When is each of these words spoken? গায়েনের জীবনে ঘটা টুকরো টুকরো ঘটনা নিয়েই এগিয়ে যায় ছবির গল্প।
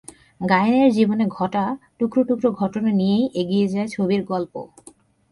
গায়েনের 0.41 0.89
জীবনে 0.91 1.25
ঘটা 1.37 1.63
টুকরো 1.99 2.21
টুকরো 2.29 2.49
ঘটনা 2.51 2.89
নিয়েই 2.91 3.25
এগিয়ে 3.41 3.67
যায় 3.67 3.87
ছবির 3.87 4.21
গল্প। 4.23 4.53